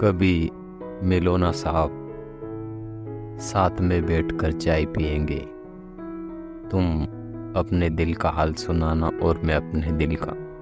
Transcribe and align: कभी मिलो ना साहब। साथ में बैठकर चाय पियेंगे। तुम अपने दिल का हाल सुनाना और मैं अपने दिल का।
कभी 0.00 0.50
मिलो 1.02 1.36
ना 1.36 1.50
साहब। 1.52 1.90
साथ 3.40 3.80
में 3.80 4.06
बैठकर 4.06 4.52
चाय 4.52 4.84
पियेंगे। 4.84 5.38
तुम 6.70 7.02
अपने 7.56 7.90
दिल 7.90 8.14
का 8.14 8.30
हाल 8.30 8.52
सुनाना 8.52 9.10
और 9.22 9.40
मैं 9.44 9.54
अपने 9.54 9.92
दिल 9.92 10.16
का। 10.16 10.53